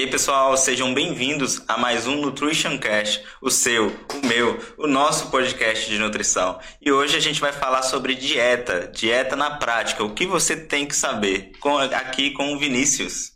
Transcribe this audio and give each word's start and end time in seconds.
aí, 0.00 0.10
pessoal, 0.10 0.56
sejam 0.56 0.94
bem-vindos 0.94 1.62
a 1.68 1.76
mais 1.76 2.06
um 2.06 2.22
Nutrition 2.22 2.78
Cast, 2.78 3.22
o 3.42 3.50
seu, 3.50 3.88
o 3.88 4.26
meu, 4.26 4.58
o 4.78 4.86
nosso 4.86 5.30
podcast 5.30 5.90
de 5.90 5.98
nutrição. 5.98 6.58
E 6.80 6.90
hoje 6.90 7.18
a 7.18 7.20
gente 7.20 7.38
vai 7.38 7.52
falar 7.52 7.82
sobre 7.82 8.14
dieta, 8.14 8.88
dieta 8.88 9.36
na 9.36 9.58
prática, 9.58 10.02
o 10.02 10.14
que 10.14 10.26
você 10.26 10.56
tem 10.56 10.86
que 10.86 10.96
saber, 10.96 11.52
com, 11.60 11.76
aqui 11.76 12.30
com 12.30 12.54
o 12.54 12.58
Vinícius. 12.58 13.32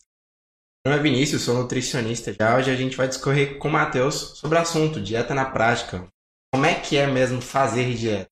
Meu 0.87 0.97
nome 0.97 1.09
é 1.09 1.13
Vinícius, 1.13 1.43
sou 1.43 1.55
nutricionista 1.55 2.33
já. 2.33 2.57
Hoje 2.57 2.71
a 2.71 2.77
gente 2.77 2.97
vai 2.97 3.09
discorrer 3.09 3.59
com 3.59 3.69
o 3.69 3.73
Matheus 3.73 4.39
sobre 4.39 4.57
o 4.57 4.63
assunto 4.63 5.03
dieta 5.03 5.35
na 5.35 5.45
prática. 5.45 6.09
Como 6.53 6.65
é 6.65 6.75
que 6.75 6.97
é 6.97 7.07
mesmo 7.07 7.43
fazer 7.43 7.95
dieta? 7.95 8.29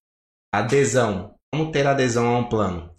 Adesão. 0.54 1.35
Como 1.53 1.71
ter 1.71 1.86
adesão 1.86 2.35
a 2.35 2.39
um 2.39 2.49
plano? 2.49 2.94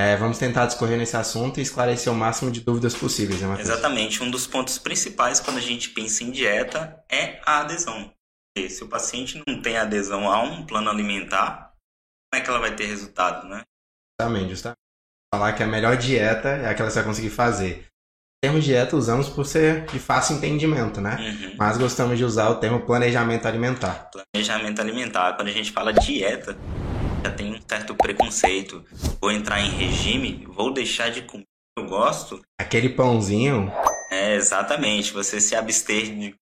É, 0.00 0.16
vamos 0.16 0.38
tentar 0.38 0.64
discorrer 0.64 0.96
nesse 0.96 1.14
assunto 1.14 1.60
e 1.60 1.62
esclarecer 1.62 2.10
o 2.10 2.16
máximo 2.16 2.50
de 2.50 2.62
dúvidas 2.62 2.94
possíveis, 2.94 3.38
né, 3.42 3.46
Matheus? 3.46 3.68
Exatamente. 3.68 4.22
Um 4.22 4.30
dos 4.30 4.46
pontos 4.46 4.78
principais 4.78 5.40
quando 5.40 5.58
a 5.58 5.60
gente 5.60 5.90
pensa 5.90 6.24
em 6.24 6.30
dieta 6.30 7.04
é 7.06 7.38
a 7.44 7.60
adesão. 7.60 8.10
Se 8.56 8.82
o 8.82 8.88
paciente 8.88 9.42
não 9.46 9.60
tem 9.60 9.76
adesão 9.76 10.30
a 10.30 10.42
um 10.42 10.64
plano 10.64 10.88
alimentar, 10.88 11.74
como 12.32 12.40
é 12.40 12.44
que 12.44 12.48
ela 12.48 12.58
vai 12.58 12.74
ter 12.74 12.86
resultado, 12.86 13.46
né? 13.46 13.62
Justamente, 14.18 14.48
justamente. 14.48 14.78
Falar 15.34 15.52
que 15.52 15.62
a 15.62 15.66
melhor 15.66 15.98
dieta 15.98 16.48
é 16.48 16.70
aquela 16.70 16.88
que 16.88 16.94
você 16.94 17.00
vai 17.00 17.08
conseguir 17.08 17.30
fazer. 17.30 17.84
O 17.84 18.46
termo 18.46 18.58
dieta 18.58 18.96
usamos 18.96 19.28
por 19.28 19.44
ser 19.44 19.84
de 19.84 19.98
fácil 19.98 20.36
entendimento, 20.36 20.98
né? 20.98 21.16
Uhum. 21.16 21.56
Mas 21.58 21.76
gostamos 21.76 22.16
de 22.16 22.24
usar 22.24 22.48
o 22.48 22.54
termo 22.54 22.80
planejamento 22.86 23.46
alimentar. 23.46 24.10
Planejamento 24.10 24.80
alimentar. 24.80 25.34
Quando 25.36 25.48
a 25.48 25.52
gente 25.52 25.70
fala 25.70 25.92
dieta, 25.92 26.56
já 27.22 27.30
tem 27.32 27.54
um 27.54 27.60
certo 27.68 27.94
preconceito. 27.94 28.84
Vou 29.20 29.30
entrar 29.30 29.60
em 29.60 29.70
regime, 29.70 30.44
vou 30.46 30.72
deixar 30.72 31.10
de 31.10 31.22
comer 31.22 31.44
o 31.44 31.80
que 31.80 31.84
eu 31.84 31.88
gosto. 31.88 32.40
Aquele 32.60 32.88
pãozinho, 32.88 33.70
É, 34.10 34.34
exatamente. 34.34 35.12
Você 35.12 35.40
se 35.40 35.54
abster 35.54 36.14
de 36.16 36.30
que 36.32 36.36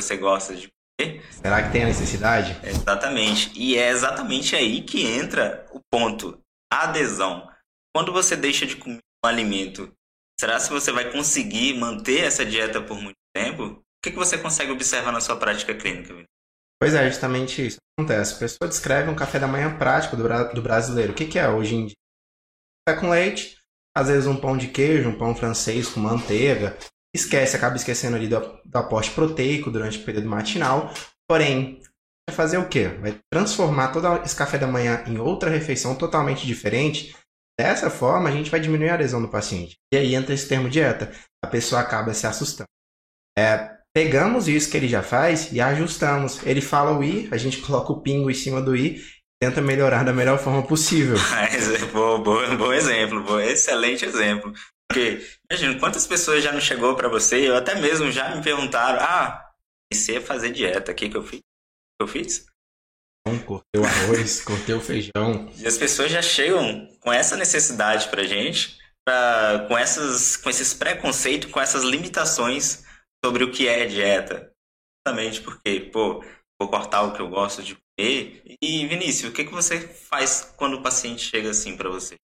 você 0.00 0.16
gosta 0.16 0.54
de 0.54 0.68
comer. 0.98 1.22
será 1.30 1.62
que 1.62 1.72
tem 1.72 1.82
a 1.84 1.86
necessidade? 1.86 2.56
Exatamente. 2.62 3.52
E 3.54 3.76
é 3.78 3.88
exatamente 3.90 4.54
aí 4.54 4.82
que 4.82 5.06
entra 5.06 5.66
o 5.72 5.80
ponto. 5.90 6.38
A 6.72 6.84
adesão. 6.84 7.48
Quando 7.94 8.12
você 8.12 8.36
deixa 8.36 8.66
de 8.66 8.76
comer 8.76 8.98
um 9.24 9.28
alimento, 9.28 9.90
será 10.38 10.60
se 10.60 10.68
você 10.68 10.92
vai 10.92 11.10
conseguir 11.10 11.74
manter 11.74 12.24
essa 12.24 12.44
dieta 12.44 12.82
por 12.82 13.00
muito 13.00 13.16
tempo? 13.34 13.62
O 13.64 13.82
que, 14.04 14.10
que 14.10 14.18
você 14.18 14.36
consegue 14.36 14.70
observar 14.72 15.10
na 15.12 15.20
sua 15.20 15.36
prática 15.36 15.74
clínica? 15.74 16.14
Pois 16.80 16.94
é, 16.94 17.08
justamente 17.08 17.66
isso 17.66 17.78
acontece. 17.98 18.34
A 18.34 18.38
pessoa 18.38 18.68
descreve 18.68 19.10
um 19.10 19.14
café 19.16 19.38
da 19.38 19.46
manhã 19.46 19.76
prático 19.76 20.16
do, 20.16 20.22
bra- 20.22 20.44
do 20.44 20.62
brasileiro. 20.62 21.12
O 21.12 21.14
que, 21.14 21.26
que 21.26 21.38
é 21.38 21.48
hoje 21.48 21.74
em 21.74 21.86
dia? 21.86 21.96
Café 22.86 23.00
com 23.00 23.10
leite, 23.10 23.58
às 23.96 24.08
vezes 24.08 24.26
um 24.26 24.36
pão 24.36 24.56
de 24.56 24.68
queijo, 24.68 25.08
um 25.08 25.18
pão 25.18 25.34
francês 25.34 25.88
com 25.88 26.00
manteiga. 26.00 26.76
Esquece, 27.14 27.56
acaba 27.56 27.76
esquecendo 27.76 28.16
ali 28.16 28.28
do, 28.28 28.40
do 28.64 28.76
aporte 28.78 29.10
proteico 29.12 29.70
durante 29.70 29.98
o 29.98 30.04
período 30.04 30.28
matinal. 30.28 30.92
Porém, 31.28 31.80
vai 32.28 32.36
fazer 32.36 32.58
o 32.58 32.68
quê? 32.68 32.88
Vai 32.88 33.18
transformar 33.32 33.88
todo 33.92 34.06
esse 34.24 34.36
café 34.36 34.58
da 34.58 34.66
manhã 34.66 35.02
em 35.06 35.18
outra 35.18 35.50
refeição 35.50 35.94
totalmente 35.96 36.46
diferente. 36.46 37.16
Dessa 37.58 37.88
forma, 37.90 38.28
a 38.28 38.32
gente 38.32 38.50
vai 38.50 38.60
diminuir 38.60 38.90
a 38.90 38.94
adesão 38.94 39.22
do 39.22 39.28
paciente. 39.28 39.76
E 39.92 39.96
aí 39.96 40.14
entra 40.14 40.34
esse 40.34 40.48
termo 40.48 40.68
dieta. 40.68 41.10
A 41.42 41.48
pessoa 41.48 41.80
acaba 41.80 42.12
se 42.12 42.26
assustando. 42.26 42.68
É, 43.38 43.75
pegamos 43.96 44.46
isso 44.46 44.70
que 44.70 44.76
ele 44.76 44.88
já 44.88 45.02
faz 45.02 45.50
e 45.50 45.58
ajustamos. 45.58 46.46
Ele 46.46 46.60
fala 46.60 46.94
o 46.94 47.02
i, 47.02 47.30
a 47.32 47.38
gente 47.38 47.62
coloca 47.62 47.94
o 47.94 48.02
pingo 48.02 48.30
em 48.30 48.34
cima 48.34 48.60
do 48.60 48.76
i, 48.76 49.02
tenta 49.40 49.62
melhorar 49.62 50.04
da 50.04 50.12
melhor 50.12 50.38
forma 50.38 50.62
possível. 50.62 51.16
Bom, 51.94 52.22
bom, 52.22 52.56
bom 52.58 52.72
exemplo, 52.74 53.22
bom, 53.22 53.40
excelente 53.40 54.04
exemplo. 54.04 54.52
Porque, 54.86 55.26
imagina, 55.50 55.80
quantas 55.80 56.06
pessoas 56.06 56.44
já 56.44 56.52
não 56.52 56.60
chegou 56.60 56.94
pra 56.94 57.08
você, 57.08 57.48
ou 57.48 57.56
até 57.56 57.74
mesmo 57.76 58.12
já 58.12 58.36
me 58.36 58.42
perguntaram, 58.42 58.98
ah, 59.00 59.42
comecei 59.90 60.18
a 60.18 60.20
fazer 60.20 60.50
dieta, 60.50 60.92
o 60.92 60.94
que 60.94 61.08
que 61.08 61.16
eu 61.16 61.22
fiz? 61.22 61.40
Que 61.40 62.02
eu 62.02 62.06
fiz? 62.06 62.44
Cortei 63.46 63.80
o 63.80 63.84
arroz, 63.84 64.42
cortei 64.44 64.74
o 64.74 64.80
feijão. 64.80 65.50
E 65.56 65.66
as 65.66 65.78
pessoas 65.78 66.10
já 66.10 66.20
chegam 66.20 66.86
com 67.00 67.10
essa 67.10 67.34
necessidade 67.34 68.08
pra 68.08 68.24
gente, 68.24 68.76
pra, 69.06 69.64
com, 69.66 69.78
essas, 69.78 70.36
com 70.36 70.50
esses 70.50 70.74
preconceitos, 70.74 71.50
com 71.50 71.58
essas 71.58 71.82
limitações 71.82 72.84
sobre 73.24 73.44
o 73.44 73.50
que 73.50 73.68
é 73.68 73.86
dieta. 73.86 74.52
Justamente 75.06 75.40
porque, 75.42 75.80
pô, 75.92 76.24
vou 76.60 76.70
cortar 76.70 77.02
o 77.02 77.12
que 77.12 77.20
eu 77.20 77.28
gosto 77.28 77.62
de 77.62 77.74
comer. 77.74 78.42
E, 78.62 78.86
Vinícius, 78.86 79.30
o 79.30 79.34
que, 79.34 79.44
que 79.44 79.52
você 79.52 79.80
faz 79.80 80.54
quando 80.56 80.74
o 80.74 80.82
paciente 80.82 81.22
chega 81.22 81.50
assim 81.50 81.76
pra 81.76 81.88
você? 81.88 82.16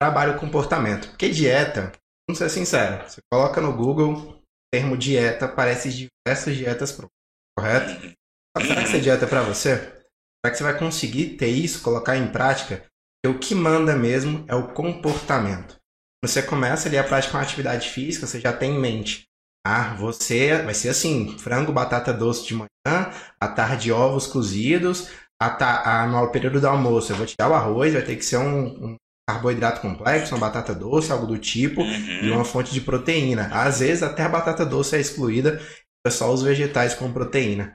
Trabalho 0.00 0.36
o 0.36 0.40
comportamento. 0.40 1.08
Porque 1.08 1.28
dieta, 1.28 1.92
vamos 2.28 2.38
ser 2.38 2.48
sinceros, 2.48 3.12
você 3.12 3.20
coloca 3.30 3.60
no 3.60 3.76
Google, 3.76 4.40
termo 4.72 4.96
dieta, 4.96 5.46
aparece 5.46 5.90
diversas 5.90 6.56
dietas 6.56 6.92
prontas, 6.92 7.16
correto? 7.56 8.06
Uhum. 8.06 8.12
Será 8.58 8.76
que 8.76 8.88
essa 8.88 9.00
dieta 9.00 9.24
é 9.24 9.28
pra 9.28 9.42
você? 9.42 9.76
Será 9.78 10.50
que 10.50 10.56
você 10.56 10.64
vai 10.64 10.78
conseguir 10.78 11.36
ter 11.36 11.48
isso, 11.48 11.82
colocar 11.82 12.16
em 12.16 12.30
prática? 12.30 12.84
Porque 13.22 13.36
o 13.36 13.38
que 13.38 13.54
manda 13.54 13.94
mesmo 13.96 14.44
é 14.48 14.54
o 14.54 14.72
comportamento. 14.72 15.78
Você 16.24 16.42
começa 16.42 16.88
ali 16.88 16.98
a 16.98 17.04
praticar 17.04 17.36
uma 17.36 17.42
atividade 17.42 17.88
física, 17.88 18.26
você 18.26 18.40
já 18.40 18.52
tem 18.52 18.72
em 18.72 18.80
mente. 18.80 19.24
Ah, 19.64 19.94
você 19.94 20.60
vai 20.62 20.74
ser 20.74 20.88
assim, 20.88 21.38
frango, 21.38 21.72
batata 21.72 22.12
doce 22.12 22.46
de 22.46 22.54
manhã, 22.54 23.10
à 23.40 23.48
tarde 23.48 23.92
ovos 23.92 24.26
cozidos, 24.26 25.08
à 25.40 25.50
ta- 25.50 25.82
ah, 25.84 26.06
no 26.08 26.30
período 26.32 26.60
do 26.60 26.66
almoço 26.68 27.12
eu 27.12 27.16
vou 27.16 27.26
tirar 27.26 27.48
o 27.48 27.54
arroz, 27.54 27.92
vai 27.92 28.02
ter 28.02 28.16
que 28.16 28.24
ser 28.24 28.38
um, 28.38 28.66
um 28.92 28.96
carboidrato 29.28 29.80
complexo, 29.80 30.34
uma 30.34 30.40
batata 30.40 30.74
doce, 30.74 31.12
algo 31.12 31.26
do 31.26 31.38
tipo, 31.38 31.82
e 32.20 32.28
Uhum. 32.28 32.34
uma 32.34 32.44
fonte 32.44 32.72
de 32.72 32.80
proteína. 32.80 33.48
Às 33.52 33.78
vezes 33.80 34.02
até 34.02 34.24
a 34.24 34.28
batata 34.28 34.66
doce 34.66 34.96
é 34.96 35.00
excluída, 35.00 35.60
é 36.04 36.10
só 36.10 36.32
os 36.32 36.42
vegetais 36.42 36.94
com 36.94 37.12
proteína. 37.12 37.74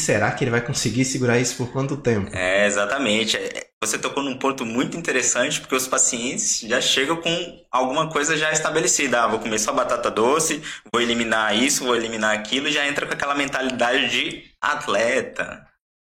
Será 0.00 0.32
que 0.32 0.44
ele 0.44 0.50
vai 0.50 0.64
conseguir 0.64 1.04
segurar 1.04 1.38
isso 1.38 1.56
por 1.56 1.72
quanto 1.72 1.96
tempo? 1.96 2.30
É, 2.34 2.66
exatamente. 2.66 3.36
É, 3.36 3.68
Você 3.82 3.98
tocou 3.98 4.22
num 4.22 4.38
ponto 4.38 4.64
muito 4.64 4.96
interessante, 4.96 5.60
porque 5.60 5.74
os 5.74 5.86
pacientes 5.88 6.60
já 6.60 6.80
chegam 6.80 7.16
com 7.20 7.64
alguma 7.70 8.08
coisa 8.10 8.36
já 8.36 8.50
estabelecida. 8.52 9.22
Ah, 9.22 9.26
vou 9.28 9.40
comer 9.40 9.58
só 9.58 9.72
batata 9.72 10.10
doce, 10.10 10.62
vou 10.92 11.00
eliminar 11.02 11.56
isso, 11.56 11.84
vou 11.84 11.96
eliminar 11.96 12.36
aquilo, 12.36 12.68
e 12.68 12.72
já 12.72 12.86
entra 12.86 13.06
com 13.06 13.12
aquela 13.12 13.34
mentalidade 13.34 14.08
de 14.10 14.44
atleta. 14.60 15.66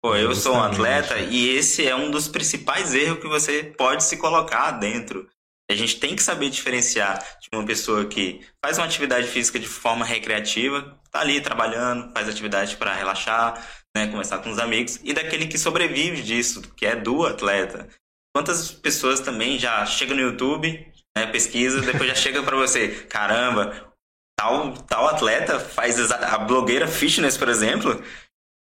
Pô, 0.02 0.14
eu 0.16 0.34
sou 0.34 0.54
um 0.54 0.62
atleta 0.62 1.18
e 1.18 1.48
esse 1.56 1.86
é 1.86 1.94
um 1.94 2.10
dos 2.10 2.28
principais 2.28 2.94
erros 2.94 3.20
que 3.20 3.26
você 3.28 3.64
pode 3.76 4.04
se 4.04 4.16
colocar 4.16 4.70
dentro. 4.72 5.28
A 5.70 5.74
gente 5.74 6.00
tem 6.00 6.16
que 6.16 6.22
saber 6.22 6.48
diferenciar 6.48 7.18
de 7.40 7.48
uma 7.52 7.64
pessoa 7.64 8.06
que 8.06 8.40
faz 8.64 8.78
uma 8.78 8.86
atividade 8.86 9.28
física 9.28 9.58
de 9.58 9.68
forma 9.68 10.04
recreativa, 10.04 10.98
tá 11.10 11.20
ali 11.20 11.40
trabalhando, 11.40 12.10
faz 12.12 12.28
atividade 12.28 12.76
para 12.76 12.94
relaxar, 12.94 13.62
né, 13.94 14.06
conversar 14.06 14.38
com 14.38 14.50
os 14.50 14.58
amigos, 14.58 14.98
e 15.04 15.12
daquele 15.12 15.46
que 15.46 15.58
sobrevive 15.58 16.22
disso, 16.22 16.62
que 16.74 16.86
é 16.86 16.96
do 16.96 17.26
atleta. 17.26 17.86
Quantas 18.34 18.70
pessoas 18.70 19.20
também 19.20 19.58
já 19.58 19.84
chegam 19.84 20.16
no 20.16 20.22
YouTube, 20.22 20.86
né, 21.16 21.26
pesquisa, 21.26 21.82
depois 21.82 22.08
já 22.08 22.14
chega 22.16 22.42
para 22.42 22.56
você, 22.56 22.88
caramba, 22.88 23.92
tal, 24.38 24.72
tal 24.72 25.08
atleta 25.08 25.60
faz 25.60 26.10
a 26.10 26.38
blogueira 26.38 26.88
fitness, 26.88 27.36
por 27.36 27.48
exemplo, 27.48 28.02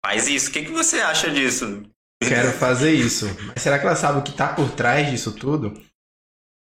faz 0.05 0.27
isso. 0.27 0.51
O 0.51 0.53
que, 0.53 0.65
que 0.65 0.73
você 0.73 1.01
acha 1.01 1.31
disso? 1.31 1.83
Quero 2.23 2.51
fazer 2.53 2.93
isso. 2.93 3.27
Mas 3.49 3.63
será 3.63 3.79
que 3.79 3.85
ela 3.85 3.95
sabe 3.95 4.19
o 4.19 4.23
que 4.23 4.31
está 4.31 4.49
por 4.55 4.71
trás 4.71 5.11
disso 5.11 5.33
tudo? 5.33 5.75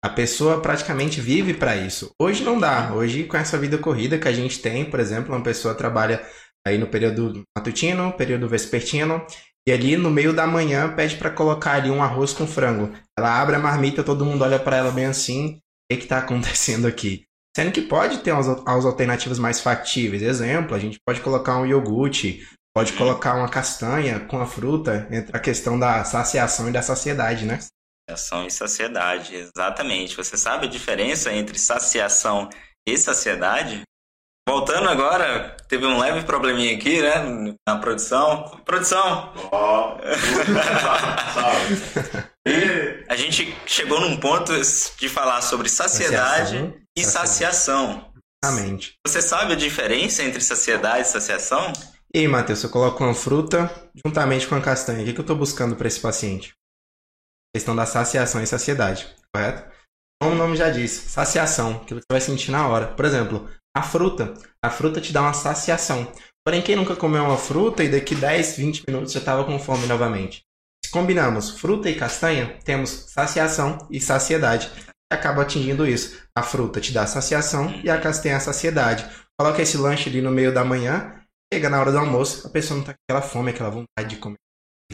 A 0.04 0.08
pessoa 0.08 0.60
praticamente 0.60 1.20
vive 1.20 1.54
para 1.54 1.76
isso. 1.76 2.10
Hoje 2.20 2.44
não 2.44 2.58
dá. 2.58 2.92
Hoje, 2.94 3.24
com 3.24 3.36
essa 3.36 3.58
vida 3.58 3.76
corrida 3.78 4.18
que 4.18 4.28
a 4.28 4.32
gente 4.32 4.60
tem, 4.60 4.84
por 4.84 5.00
exemplo, 5.00 5.34
uma 5.34 5.42
pessoa 5.42 5.74
trabalha 5.74 6.24
aí 6.66 6.78
no 6.78 6.86
período 6.86 7.42
matutino, 7.56 8.12
período 8.12 8.48
vespertino, 8.48 9.26
e 9.66 9.72
ali 9.72 9.96
no 9.96 10.10
meio 10.10 10.32
da 10.32 10.46
manhã 10.46 10.94
pede 10.94 11.16
para 11.16 11.30
colocar 11.30 11.72
ali 11.72 11.90
um 11.90 12.02
arroz 12.02 12.32
com 12.32 12.46
frango. 12.46 12.94
Ela 13.18 13.40
abre 13.40 13.56
a 13.56 13.58
marmita, 13.58 14.04
todo 14.04 14.24
mundo 14.24 14.42
olha 14.42 14.58
para 14.58 14.76
ela 14.76 14.92
bem 14.92 15.06
assim. 15.06 15.58
O 15.90 15.96
que 15.96 16.04
está 16.04 16.18
acontecendo 16.18 16.86
aqui? 16.86 17.24
Sendo 17.56 17.72
que 17.72 17.82
pode 17.82 18.18
ter 18.18 18.30
as, 18.30 18.46
as 18.46 18.84
alternativas 18.84 19.38
mais 19.38 19.60
factíveis. 19.60 20.22
Exemplo, 20.22 20.76
a 20.76 20.78
gente 20.78 20.98
pode 21.04 21.20
colocar 21.20 21.58
um 21.58 21.66
iogurte, 21.66 22.46
pode 22.72 22.92
colocar 22.92 23.34
uma 23.34 23.48
castanha 23.48 24.20
com 24.20 24.38
a 24.38 24.46
fruta, 24.46 25.08
entre 25.10 25.36
a 25.36 25.40
questão 25.40 25.76
da 25.76 26.04
saciação 26.04 26.68
e 26.68 26.72
da 26.72 26.82
saciedade, 26.82 27.44
né? 27.44 27.58
Saciação 28.08 28.46
e 28.46 28.50
saciedade, 28.50 29.34
exatamente. 29.36 30.16
Você 30.16 30.34
sabe 30.34 30.66
a 30.66 30.70
diferença 30.70 31.30
entre 31.30 31.58
saciação 31.58 32.48
e 32.88 32.96
saciedade? 32.96 33.82
Voltando 34.48 34.88
agora, 34.88 35.54
teve 35.68 35.84
um 35.84 35.98
leve 35.98 36.24
probleminha 36.24 36.74
aqui, 36.74 37.02
né? 37.02 37.54
Na 37.68 37.76
produção. 37.76 38.62
Produção! 38.64 39.34
Ó, 39.52 39.98
salve. 41.34 42.28
A 43.10 43.14
gente 43.14 43.54
chegou 43.66 44.00
num 44.00 44.16
ponto 44.16 44.52
de 44.98 45.08
falar 45.10 45.42
sobre 45.42 45.68
saciedade 45.68 46.56
Saciação, 46.56 46.80
e 46.96 47.04
saciação. 47.04 48.12
Exatamente. 48.42 48.94
Você 49.06 49.20
sabe 49.20 49.52
a 49.52 49.56
diferença 49.56 50.22
entre 50.22 50.40
saciedade 50.40 51.02
e 51.02 51.10
saciação? 51.10 51.70
E 52.14 52.20
aí, 52.20 52.28
Matheus, 52.28 52.62
eu 52.62 52.70
coloco 52.70 53.04
uma 53.04 53.12
fruta 53.12 53.70
juntamente 54.02 54.46
com 54.46 54.54
a 54.54 54.62
castanha. 54.62 55.02
O 55.02 55.04
que 55.04 55.18
eu 55.18 55.20
estou 55.20 55.36
buscando 55.36 55.76
para 55.76 55.88
esse 55.88 56.00
paciente? 56.00 56.54
Questão 57.58 57.74
da 57.74 57.84
saciação 57.84 58.40
e 58.40 58.46
saciedade, 58.46 59.12
correto? 59.34 59.68
Como 60.22 60.32
o 60.32 60.38
nome 60.38 60.56
já 60.56 60.70
diz, 60.70 60.92
saciação, 60.92 61.78
aquilo 61.82 61.98
que 61.98 62.06
você 62.08 62.12
vai 62.12 62.20
sentir 62.20 62.52
na 62.52 62.68
hora. 62.68 62.86
Por 62.86 63.04
exemplo, 63.04 63.50
A 63.76 63.82
fruta. 63.82 64.32
A 64.64 64.70
fruta 64.70 65.00
te 65.00 65.12
dá 65.12 65.22
uma 65.22 65.32
saciação. 65.32 66.06
Porém, 66.46 66.62
quem 66.62 66.76
nunca 66.76 66.94
comeu 66.94 67.24
uma 67.24 67.36
fruta 67.36 67.82
e 67.82 67.88
daqui 67.88 68.14
10, 68.14 68.58
20 68.58 68.84
minutos 68.86 69.12
já 69.12 69.18
estava 69.18 69.42
com 69.42 69.58
fome 69.58 69.88
novamente? 69.88 70.44
Se 70.84 70.92
combinamos 70.92 71.50
fruta 71.50 71.90
e 71.90 71.96
castanha, 71.96 72.60
temos 72.64 72.90
saciação 73.08 73.76
e 73.90 74.00
saciedade. 74.00 74.70
E 75.12 75.16
acaba 75.16 75.42
atingindo 75.42 75.84
isso. 75.84 76.16
A 76.36 76.44
fruta 76.44 76.80
te 76.80 76.92
dá 76.92 77.08
saciação 77.08 77.72
e 77.82 77.90
a 77.90 78.00
castanha 78.00 78.36
a 78.36 78.40
saciedade. 78.40 79.04
Coloca 79.36 79.60
esse 79.60 79.76
lanche 79.76 80.08
ali 80.08 80.22
no 80.22 80.30
meio 80.30 80.54
da 80.54 80.64
manhã, 80.64 81.24
chega 81.52 81.68
na 81.68 81.80
hora 81.80 81.90
do 81.90 81.98
almoço, 81.98 82.46
a 82.46 82.50
pessoa 82.50 82.78
não 82.78 82.84
tá 82.84 82.92
com 82.92 82.98
aquela 83.02 83.28
fome, 83.28 83.50
aquela 83.50 83.70
vontade 83.70 84.10
de 84.10 84.16
comer. 84.16 84.38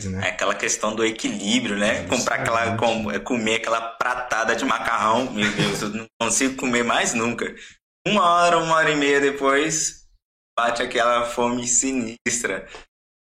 Né? 0.03 0.27
É 0.27 0.31
aquela 0.31 0.55
questão 0.55 0.95
do 0.95 1.05
equilíbrio, 1.05 1.77
né? 1.77 2.01
É 2.01 2.09
Comprar 2.09 2.41
aquela, 2.41 2.77
com, 2.77 3.11
é 3.11 3.19
comer 3.19 3.57
aquela 3.57 3.81
pratada 3.81 4.57
de 4.57 4.65
macarrão, 4.65 5.31
meu 5.33 5.51
Deus, 5.53 5.83
eu 5.83 5.91
não 5.91 6.07
consigo 6.21 6.57
comer 6.57 6.83
mais 6.83 7.15
nunca. 7.15 7.55
Uma 8.07 8.23
hora, 8.23 8.59
uma 8.59 8.75
hora 8.75 8.91
e 8.91 8.97
meia 8.97 9.21
depois, 9.21 10.07
bate 10.59 10.83
aquela 10.83 11.27
fome 11.27 11.67
sinistra. 11.67 12.69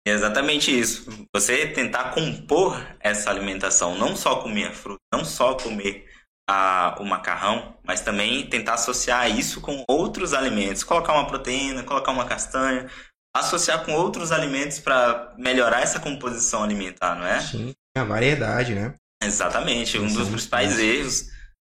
É 0.07 0.11
exatamente 0.11 0.77
isso. 0.77 1.07
Você 1.35 1.69
tentar 1.69 2.11
compor 2.11 2.77
essa 3.01 3.31
alimentação, 3.31 3.97
não 3.97 4.15
só 4.15 4.43
comer 4.43 4.67
a 4.67 4.73
fruta, 4.73 5.01
não 5.13 5.25
só 5.25 5.55
comer 5.55 6.07
a, 6.49 6.97
o 7.01 7.05
macarrão, 7.05 7.79
mas 7.83 8.01
também 8.01 8.47
tentar 8.49 8.75
associar 8.75 9.31
isso 9.31 9.61
com 9.61 9.83
outros 9.89 10.35
alimentos. 10.35 10.85
Colocar 10.85 11.15
uma 11.15 11.27
proteína, 11.27 11.85
colocar 11.85 12.13
uma 12.13 12.27
castanha, 12.27 12.91
associar 13.35 13.85
com 13.85 13.93
outros 13.93 14.31
alimentos 14.31 14.79
para 14.79 15.35
melhorar 15.37 15.81
essa 15.81 15.99
composição 15.99 16.63
alimentar, 16.63 17.17
não 17.17 17.27
é? 17.27 17.41
Sim, 17.41 17.75
a 17.97 18.05
variedade, 18.05 18.75
né? 18.75 18.95
Exatamente. 19.23 19.99
Um 19.99 20.13
dos 20.13 20.29
principais 20.29 20.79
erros, 20.79 21.29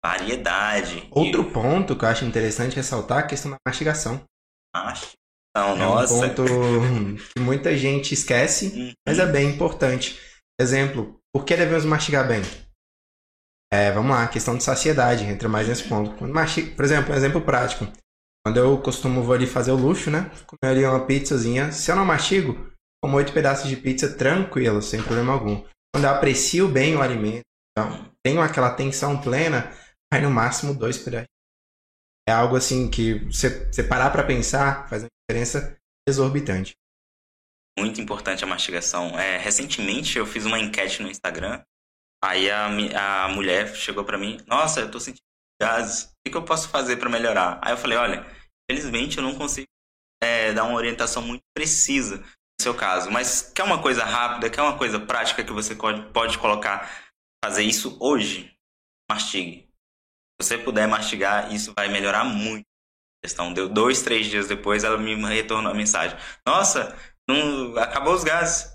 variedade. 0.05 1.07
Outro 1.11 1.51
ponto 1.51 1.95
que 1.95 2.05
eu 2.05 2.09
acho 2.09 2.25
interessante 2.25 2.75
ressaltar 2.75 3.19
é 3.19 3.21
a 3.21 3.27
questão 3.27 3.51
da 3.51 3.57
mastigação. 3.67 4.23
Acho. 4.75 5.13
Não, 5.55 5.73
é 5.73 5.79
nossa. 5.79 6.13
um 6.13 6.19
ponto 6.19 6.43
que 7.33 7.39
muita 7.39 7.75
gente 7.75 8.13
esquece, 8.13 8.67
uhum. 8.67 8.91
mas 9.07 9.17
é 9.17 9.25
bem 9.25 9.49
importante. 9.49 10.19
Exemplo, 10.59 11.19
por 11.33 11.45
que 11.45 11.55
devemos 11.55 11.85
mastigar 11.85 12.27
bem? 12.27 12.41
É, 13.73 13.91
vamos 13.91 14.11
lá, 14.11 14.27
questão 14.27 14.55
de 14.55 14.63
saciedade, 14.63 15.23
entra 15.23 15.49
mais 15.49 15.67
nesse 15.67 15.83
ponto. 15.83 16.11
Por 16.15 16.85
exemplo, 16.85 17.13
um 17.13 17.17
exemplo 17.17 17.41
prático. 17.41 17.87
Quando 18.47 18.59
eu 18.59 18.77
costumo 18.77 19.21
vou 19.21 19.35
ali 19.35 19.45
fazer 19.45 19.71
o 19.71 19.75
luxo, 19.75 20.09
né? 20.09 20.31
Comer 20.45 20.71
ali 20.71 20.85
uma 20.85 21.05
pizzazinha. 21.05 21.69
Se 21.73 21.91
eu 21.91 21.97
não 21.97 22.05
mastigo, 22.05 22.71
como 23.03 23.17
oito 23.17 23.33
pedaços 23.33 23.69
de 23.69 23.75
pizza 23.75 24.15
tranquilo, 24.15 24.81
sem 24.81 25.03
problema 25.03 25.33
algum. 25.33 25.65
Quando 25.93 26.05
eu 26.05 26.11
aprecio 26.11 26.65
bem 26.69 26.95
o 26.95 27.01
alimento, 27.01 27.43
então, 27.71 28.09
tenho 28.23 28.39
aquela 28.39 28.67
atenção 28.67 29.21
plena, 29.21 29.69
vai 30.09 30.21
no 30.21 30.31
máximo 30.31 30.73
dois 30.73 30.97
pedaços. 30.97 31.27
É 32.25 32.31
algo 32.31 32.55
assim 32.55 32.89
que 32.89 33.15
você, 33.25 33.69
você 33.69 33.83
parar 33.83 34.11
para 34.11 34.23
pensar 34.23 34.87
faz 34.87 35.03
uma 35.03 35.09
diferença 35.29 35.77
exorbitante. 36.07 36.73
Muito 37.77 37.99
importante 37.99 38.45
a 38.45 38.47
mastigação. 38.47 39.19
É, 39.19 39.35
recentemente 39.35 40.17
eu 40.17 40.25
fiz 40.25 40.45
uma 40.45 40.57
enquete 40.57 41.01
no 41.01 41.11
Instagram. 41.11 41.61
Aí 42.23 42.49
a, 42.49 43.25
a 43.25 43.27
mulher 43.27 43.75
chegou 43.75 44.05
para 44.05 44.17
mim: 44.17 44.39
Nossa, 44.47 44.79
eu 44.79 44.89
tô 44.89 45.01
sentindo 45.01 45.19
gases. 45.61 46.05
O 46.05 46.09
que, 46.23 46.31
que 46.31 46.37
eu 46.37 46.45
posso 46.45 46.69
fazer 46.69 46.95
para 46.95 47.09
melhorar? 47.09 47.59
Aí 47.61 47.73
eu 47.73 47.77
falei: 47.77 47.97
Olha, 47.97 48.36
felizmente 48.69 49.17
eu 49.17 49.23
não 49.23 49.35
consigo 49.35 49.67
é, 50.21 50.51
dar 50.53 50.63
uma 50.63 50.75
orientação 50.75 51.21
muito 51.21 51.43
precisa 51.55 52.17
no 52.17 52.61
seu 52.61 52.73
caso. 52.73 53.09
Mas 53.11 53.41
quer 53.41 53.63
uma 53.63 53.81
coisa 53.81 54.03
rápida, 54.03 54.49
quer 54.49 54.61
uma 54.61 54.77
coisa 54.77 54.99
prática 54.99 55.43
que 55.43 55.53
você 55.53 55.75
pode, 55.75 56.37
colocar, 56.37 56.89
fazer 57.43 57.63
isso 57.63 57.97
hoje? 57.99 58.53
Mastigue. 59.09 59.67
Se 60.39 60.47
você 60.47 60.57
puder 60.57 60.87
mastigar, 60.87 61.53
isso 61.53 61.73
vai 61.75 61.87
melhorar 61.87 62.23
muito 62.23 62.65
questão. 63.23 63.53
Deu 63.53 63.67
dois, 63.67 64.01
três 64.01 64.27
dias 64.27 64.47
depois, 64.47 64.83
ela 64.83 64.97
me 64.97 65.15
retornou 65.27 65.71
a 65.71 65.75
mensagem. 65.75 66.17
Nossa, 66.45 66.95
não, 67.27 67.77
acabou 67.77 68.13
os 68.13 68.23
gases. 68.23 68.71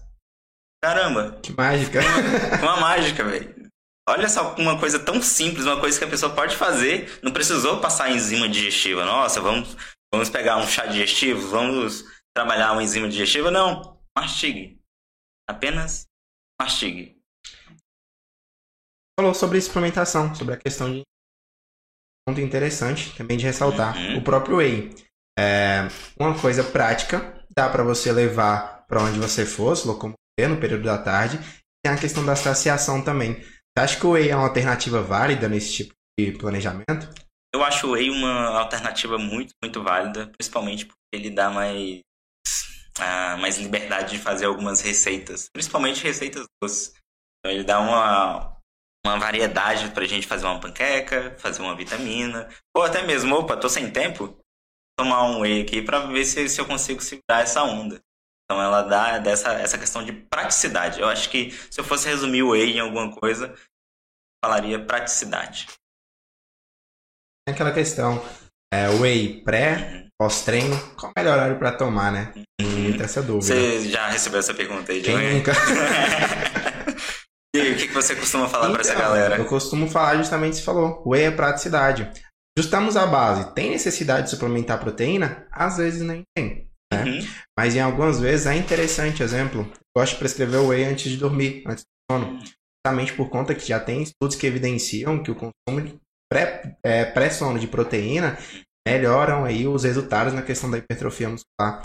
Caramba. 0.83 1.39
Que 1.43 1.53
mágica. 1.53 2.01
Uma, 2.01 2.73
uma 2.73 2.81
mágica, 2.81 3.23
velho. 3.23 3.62
Olha 4.09 4.29
só 4.29 4.55
uma 4.57 4.79
coisa 4.79 4.99
tão 4.99 5.23
simples, 5.23 5.65
uma 5.65 5.79
coisa 5.79 5.99
que 5.99 6.05
a 6.05 6.09
pessoa 6.09 6.35
pode 6.35 6.57
fazer. 6.57 7.21
Não 7.23 7.33
precisou 7.33 7.81
passar 7.81 8.11
enzima 8.11 8.49
digestiva. 8.49 9.05
Nossa, 9.05 9.41
vamos, 9.41 9.77
vamos 10.13 10.29
pegar 10.29 10.57
um 10.57 10.67
chá 10.67 10.87
digestivo, 10.87 11.49
vamos 11.49 12.05
trabalhar 12.35 12.73
uma 12.73 12.83
enzima 12.83 13.09
digestiva. 13.09 13.51
Não. 13.51 14.01
Mastigue. 14.17 14.81
Apenas 15.49 16.07
mastigue. 16.61 17.17
Falou 19.19 19.35
sobre 19.35 19.61
suplementação, 19.61 20.35
sobre 20.35 20.55
a 20.55 20.57
questão 20.57 20.93
de 20.93 21.03
ponto 22.27 22.41
interessante 22.41 23.15
também 23.17 23.37
de 23.37 23.45
ressaltar. 23.45 23.97
Uhum. 23.97 24.19
O 24.19 24.23
próprio 24.23 24.57
whey. 24.57 24.95
É 25.39 25.89
uma 26.19 26.39
coisa 26.39 26.63
prática, 26.63 27.43
dá 27.57 27.69
para 27.69 27.83
você 27.83 28.13
levar 28.13 28.85
para 28.87 29.03
onde 29.03 29.19
você 29.19 29.47
for, 29.47 29.75
se 29.75 29.87
locomover 29.87 30.17
no 30.47 30.61
período 30.61 30.85
da 30.85 30.99
tarde. 30.99 31.39
Tem 31.83 31.93
a 31.93 31.99
questão 31.99 32.25
da 32.25 32.37
saciação 32.37 33.03
também. 33.03 33.43
Você 33.77 33.85
acha 33.85 33.99
que 33.99 34.07
o 34.07 34.11
whey 34.11 34.29
é 34.29 34.37
uma 34.37 34.47
alternativa 34.49 35.03
válida 35.03 35.49
nesse 35.49 35.73
tipo 35.73 35.95
de 36.19 36.33
planejamento? 36.33 37.09
Eu 37.55 37.65
acho 37.65 37.87
o 37.87 37.93
whey 37.93 38.11
uma 38.11 38.59
alternativa 38.59 39.17
muito, 39.17 39.55
muito 39.63 39.83
válida, 39.83 40.31
principalmente 40.37 40.85
porque 40.85 41.01
ele 41.15 41.31
dá 41.31 41.51
mais, 41.51 42.01
uh, 42.99 43.39
mais 43.41 43.57
liberdade 43.57 44.17
de 44.17 44.23
fazer 44.23 44.45
algumas 44.45 44.83
receitas, 44.83 45.49
principalmente 45.51 46.05
receitas 46.05 46.45
doces. 46.63 46.93
Então 47.39 47.51
ele 47.51 47.65
dá 47.65 47.81
uma, 47.81 48.59
uma 49.07 49.19
variedade 49.19 49.91
pra 49.91 50.05
gente 50.05 50.27
fazer 50.27 50.45
uma 50.45 50.61
panqueca, 50.61 51.35
fazer 51.39 51.63
uma 51.63 51.75
vitamina, 51.75 52.51
ou 52.77 52.83
até 52.83 53.03
mesmo, 53.07 53.35
opa, 53.35 53.57
tô 53.57 53.71
sem 53.71 53.91
tempo, 53.91 54.39
tomar 54.99 55.25
um 55.25 55.41
whey 55.41 55.63
aqui 55.63 55.81
para 55.81 56.01
ver 56.07 56.27
se, 56.27 56.47
se 56.47 56.61
eu 56.61 56.67
consigo 56.67 57.01
segurar 57.01 57.41
essa 57.41 57.63
onda. 57.63 58.03
Então 58.53 58.63
ela 58.63 58.83
dá 58.83 59.17
dessa 59.17 59.55
essa 59.55 59.79
questão 59.79 60.05
de 60.05 60.13
praticidade. 60.13 61.01
Eu 61.01 61.09
acho 61.09 61.31
que 61.31 61.51
se 61.71 61.81
eu 61.81 61.85
fosse 61.85 62.07
resumir 62.07 62.43
o 62.43 62.51
whey 62.51 62.73
em 62.73 62.81
alguma 62.81 63.11
coisa, 63.11 63.55
falaria 64.45 64.79
praticidade. 64.85 65.69
Aquela 67.49 67.73
questão, 67.73 68.23
é, 68.71 68.91
whey 68.91 69.43
pré, 69.43 69.77
uhum. 69.77 70.09
pós-treino, 70.21 70.79
qual 70.97 71.11
é 71.17 71.21
o 71.21 71.25
melhor 71.25 71.39
horário 71.39 71.59
para 71.59 71.73
tomar, 71.73 72.13
né? 72.13 72.31
Uhum. 72.61 72.69
Muita 72.69 73.05
essa 73.05 73.23
dúvida. 73.23 73.55
Você 73.55 73.89
já 73.89 74.11
recebeu 74.11 74.41
essa 74.41 74.53
pergunta 74.53 74.93
aí 74.93 75.01
de 75.01 75.07
Quem 75.07 75.35
nunca? 75.35 75.53
E 77.55 77.61
aí, 77.61 77.73
o 77.75 77.77
que, 77.77 77.89
você 77.89 78.17
costuma 78.17 78.49
falar 78.49 78.71
então, 78.71 78.81
para 78.81 78.81
essa 78.81 78.99
galera? 78.99 79.37
Eu 79.37 79.45
costumo 79.45 79.87
falar 79.87 80.17
justamente 80.17 80.57
você 80.57 80.63
falou, 80.63 81.03
whey 81.07 81.25
é 81.25 81.31
praticidade. 81.31 82.11
Justamos 82.57 82.97
a 82.97 83.07
base. 83.07 83.53
Tem 83.53 83.69
necessidade 83.69 84.25
de 84.25 84.31
suplementar 84.31 84.81
proteína? 84.81 85.47
Às 85.53 85.77
vezes 85.77 86.01
nem 86.01 86.23
tem. 86.35 86.72
Né? 86.93 87.05
Uhum. 87.05 87.29
Mas 87.59 87.75
em 87.75 87.81
algumas 87.81 88.21
vezes 88.21 88.47
é 88.47 88.55
interessante, 88.55 89.23
exemplo, 89.23 89.71
gosto 89.97 90.13
de 90.13 90.19
prescrever 90.19 90.61
o 90.61 90.69
whey 90.69 90.85
antes 90.85 91.11
de 91.11 91.17
dormir, 91.17 91.65
antes 91.67 91.85
do 91.85 92.15
sono. 92.15 92.39
Justamente 92.85 93.13
por 93.15 93.31
conta 93.31 93.55
que 93.55 93.67
já 93.67 93.81
tem 93.81 94.03
estudos 94.03 94.37
que 94.37 94.47
evidenciam 94.47 95.23
que 95.23 95.31
o 95.31 95.35
consumo 95.35 95.81
de 95.81 95.99
pré, 96.31 96.77
é, 96.85 97.05
pré-sono 97.05 97.59
de 97.59 97.67
proteína 97.67 98.39
melhoram 98.87 99.45
aí 99.45 99.67
os 99.67 99.85
resultados 99.85 100.33
na 100.33 100.43
questão 100.43 100.71
da 100.71 100.79
hipertrofia 100.79 101.29
muscular. 101.29 101.83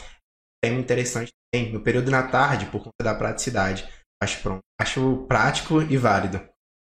É 0.63 0.69
interessante 0.69 1.31
também, 1.51 1.71
no 1.71 1.81
período 1.81 2.09
da 2.09 2.23
tarde, 2.27 2.65
por 2.65 2.79
conta 2.83 3.03
da 3.03 3.13
praticidade. 3.13 3.87
Acho, 4.21 4.41
pronto. 4.41 4.61
Acho 4.81 5.25
prático 5.27 5.81
e 5.81 5.95
válido. 5.97 6.39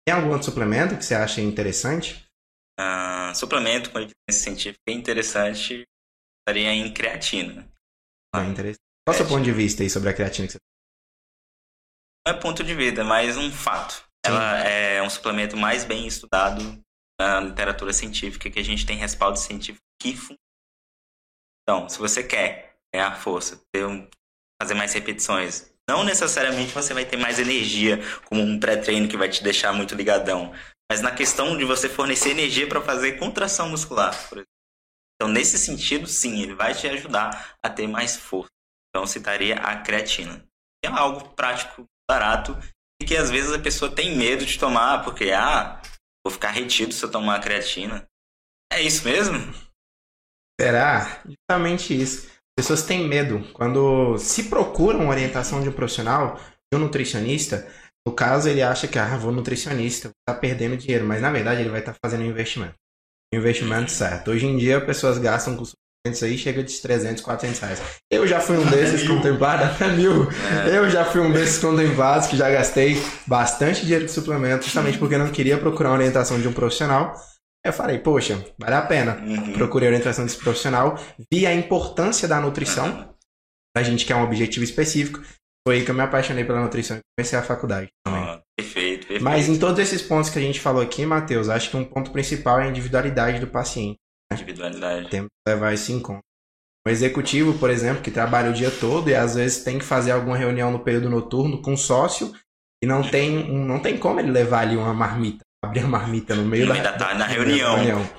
Tem 0.06 0.14
algum 0.14 0.30
outro 0.30 0.44
suplemento 0.44 0.96
que 0.96 1.04
você 1.04 1.14
acha 1.14 1.40
interessante? 1.40 2.26
Uh, 2.78 3.34
suplemento 3.34 3.90
com 3.90 3.98
evidência 3.98 4.14
científica 4.44 4.90
interessante 4.90 5.84
estaria 6.40 6.70
em 6.72 6.92
creatina. 6.92 7.66
Ah, 8.34 8.44
interessante. 8.44 8.80
Qual 9.06 9.14
é 9.14 9.20
o 9.20 9.22
seu 9.22 9.28
ponto 9.28 9.44
de 9.44 9.52
vista 9.52 9.82
aí 9.82 9.90
sobre 9.90 10.08
a 10.08 10.14
creatina 10.14 10.48
que 10.48 10.54
você 10.54 10.58
Não 12.26 12.34
é 12.34 12.40
ponto 12.40 12.64
de 12.64 12.74
vista, 12.74 13.02
é 13.02 13.04
mais 13.04 13.36
um 13.36 13.50
fato. 13.52 13.94
Sim. 13.94 14.32
Ela 14.32 14.58
é 14.60 15.02
um 15.02 15.10
suplemento 15.10 15.56
mais 15.56 15.84
bem 15.84 16.06
estudado 16.06 16.82
na 17.20 17.40
literatura 17.40 17.92
científica, 17.92 18.50
que 18.50 18.58
a 18.58 18.64
gente 18.64 18.84
tem 18.84 18.96
respaldo 18.96 19.38
científico 19.38 19.84
que 20.00 20.16
funciona. 20.16 20.38
Então, 21.62 21.88
se 21.88 21.98
você 21.98 22.24
quer 22.24 22.76
ganhar 22.92 23.14
força, 23.20 23.60
ter 23.72 23.86
um, 23.86 24.08
fazer 24.60 24.74
mais 24.74 24.92
repetições, 24.92 25.72
não 25.88 26.02
necessariamente 26.02 26.72
você 26.72 26.92
vai 26.92 27.04
ter 27.04 27.16
mais 27.16 27.38
energia, 27.38 28.00
como 28.24 28.42
um 28.42 28.58
pré-treino 28.58 29.08
que 29.08 29.16
vai 29.16 29.28
te 29.28 29.42
deixar 29.42 29.72
muito 29.72 29.94
ligadão. 29.94 30.52
Mas 30.90 31.00
na 31.00 31.14
questão 31.14 31.56
de 31.56 31.64
você 31.64 31.88
fornecer 31.88 32.30
energia 32.30 32.68
para 32.68 32.80
fazer 32.80 33.18
contração 33.18 33.68
muscular, 33.68 34.12
por 34.28 34.38
exemplo. 34.38 34.53
Então, 35.14 35.32
nesse 35.32 35.58
sentido, 35.58 36.06
sim, 36.06 36.42
ele 36.42 36.54
vai 36.54 36.74
te 36.74 36.86
ajudar 36.86 37.56
a 37.62 37.70
ter 37.70 37.86
mais 37.86 38.16
força. 38.16 38.50
Então, 38.88 39.06
citaria 39.06 39.56
a 39.56 39.80
creatina. 39.80 40.44
É 40.84 40.88
algo 40.88 41.30
prático, 41.30 41.84
barato, 42.08 42.56
e 43.00 43.04
que 43.04 43.16
às 43.16 43.30
vezes 43.30 43.52
a 43.52 43.58
pessoa 43.58 43.94
tem 43.94 44.16
medo 44.16 44.44
de 44.44 44.58
tomar, 44.58 45.02
porque, 45.04 45.30
ah, 45.30 45.80
vou 46.24 46.32
ficar 46.32 46.50
retido 46.50 46.92
se 46.92 47.04
eu 47.04 47.10
tomar 47.10 47.36
a 47.36 47.40
creatina. 47.40 48.06
É 48.72 48.82
isso 48.82 49.04
mesmo? 49.04 49.38
Será? 50.60 51.22
Justamente 51.24 52.00
isso 52.00 52.34
pessoas 52.56 52.82
têm 52.82 53.06
medo. 53.06 53.44
Quando 53.52 54.16
se 54.18 54.48
procuram 54.48 55.08
orientação 55.08 55.62
de 55.62 55.68
um 55.68 55.72
profissional, 55.72 56.36
de 56.72 56.78
um 56.78 56.78
nutricionista, 56.78 57.68
no 58.06 58.14
caso 58.14 58.48
ele 58.48 58.62
acha 58.62 58.86
que, 58.86 58.98
ah, 58.98 59.16
vou 59.16 59.32
nutricionista, 59.32 60.10
tá 60.26 60.34
perdendo 60.34 60.76
dinheiro, 60.76 61.04
mas 61.04 61.20
na 61.20 61.30
verdade 61.30 61.60
ele 61.60 61.70
vai 61.70 61.80
estar 61.80 61.92
tá 61.92 61.98
fazendo 62.04 62.22
um 62.22 62.30
investimento. 62.30 62.74
Investimento 63.34 63.90
certo. 63.90 64.30
Hoje 64.30 64.46
em 64.46 64.56
dia, 64.56 64.80
pessoas 64.80 65.18
gastam 65.18 65.56
com 65.56 65.64
aí 66.22 66.36
chega 66.36 66.62
de 66.62 66.80
300, 66.82 67.22
400 67.22 67.60
reais. 67.60 67.82
Eu 68.10 68.26
já 68.26 68.38
fui 68.38 68.58
um 68.58 68.66
desses 68.66 69.08
contemplados, 69.08 69.64
até 69.64 69.88
mil. 69.88 70.28
É. 70.66 70.76
Eu 70.76 70.90
já 70.90 71.02
fui 71.02 71.22
um 71.22 71.32
desses 71.32 71.56
contemplados 71.58 72.26
que 72.26 72.36
já 72.36 72.50
gastei 72.50 73.02
bastante 73.26 73.80
dinheiro 73.80 74.04
de 74.04 74.10
suplemento, 74.10 74.64
justamente 74.64 74.98
porque 74.98 75.16
não 75.16 75.30
queria 75.30 75.56
procurar 75.56 75.88
uma 75.88 75.96
orientação 75.96 76.38
de 76.38 76.46
um 76.46 76.52
profissional. 76.52 77.14
Eu 77.64 77.72
falei, 77.72 77.98
poxa, 77.98 78.44
vale 78.58 78.74
a 78.74 78.82
pena. 78.82 79.16
Uhum. 79.16 79.54
Procurei 79.54 79.88
a 79.88 79.92
orientação 79.92 80.26
desse 80.26 80.36
profissional, 80.36 80.98
vi 81.32 81.46
a 81.46 81.54
importância 81.54 82.28
da 82.28 82.38
nutrição, 82.38 82.86
uhum. 82.86 83.08
a 83.74 83.82
gente 83.82 84.04
quer 84.04 84.14
um 84.14 84.24
objetivo 84.24 84.62
específico. 84.62 85.22
Foi 85.66 85.76
aí 85.76 85.84
que 85.84 85.90
eu 85.90 85.94
me 85.94 86.02
apaixonei 86.02 86.44
pela 86.44 86.60
nutrição 86.60 86.98
e 86.98 87.00
comecei 87.16 87.38
a 87.38 87.42
faculdade 87.42 87.88
também. 88.04 88.22
Oh, 88.22 88.40
perfeito, 88.54 89.06
perfeito. 89.06 89.24
Mas 89.24 89.48
em 89.48 89.58
todos 89.58 89.78
esses 89.78 90.02
pontos 90.02 90.28
que 90.28 90.38
a 90.38 90.42
gente 90.42 90.60
falou 90.60 90.82
aqui, 90.82 91.06
Matheus, 91.06 91.48
acho 91.48 91.70
que 91.70 91.76
um 91.76 91.84
ponto 91.84 92.10
principal 92.10 92.60
é 92.60 92.64
a 92.64 92.68
individualidade 92.68 93.38
do 93.38 93.46
paciente. 93.46 93.98
Individualidade. 94.32 95.08
Temos 95.08 95.28
que 95.28 95.52
levar 95.52 95.72
isso 95.72 95.90
em 95.92 96.00
conta. 96.00 96.20
O 96.86 96.90
executivo, 96.90 97.58
por 97.58 97.70
exemplo, 97.70 98.02
que 98.02 98.10
trabalha 98.10 98.50
o 98.50 98.52
dia 98.52 98.70
todo 98.70 99.08
e 99.08 99.14
às 99.14 99.36
vezes 99.36 99.64
tem 99.64 99.78
que 99.78 99.84
fazer 99.84 100.10
alguma 100.10 100.36
reunião 100.36 100.70
no 100.70 100.80
período 100.80 101.08
noturno 101.08 101.62
com 101.62 101.72
um 101.72 101.76
sócio 101.78 102.34
e 102.82 102.86
não 102.86 103.02
tem, 103.02 103.50
não 103.50 103.80
tem 103.80 103.96
como 103.96 104.20
ele 104.20 104.30
levar 104.30 104.60
ali 104.60 104.76
uma 104.76 104.92
marmita, 104.92 105.42
abrir 105.64 105.80
a 105.80 105.86
marmita 105.86 106.34
no 106.34 106.44
meio, 106.44 106.66
no 106.66 106.74
da, 106.74 106.90
da, 106.90 107.14
na 107.14 107.24
reunião. 107.24 107.76
reunião. 107.76 108.10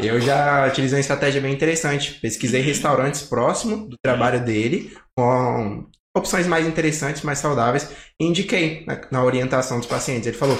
Eu 0.00 0.20
já 0.20 0.66
utilizei 0.66 0.96
uma 0.96 1.00
estratégia 1.00 1.40
bem 1.40 1.52
interessante. 1.52 2.18
Pesquisei 2.18 2.60
restaurantes 2.60 3.22
próximos 3.22 3.88
do 3.88 3.96
trabalho 4.02 4.44
dele 4.44 4.92
com 5.16 5.86
opções 6.16 6.46
mais 6.46 6.66
interessantes, 6.66 7.22
mais 7.22 7.38
saudáveis 7.38 7.90
e 8.20 8.24
indiquei 8.24 8.84
na, 8.86 9.00
na 9.10 9.24
orientação 9.24 9.78
dos 9.78 9.88
pacientes. 9.88 10.26
Ele 10.26 10.36
falou: 10.36 10.56